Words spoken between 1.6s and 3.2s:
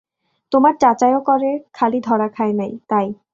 খালি ধরা খায় নায়, তাই।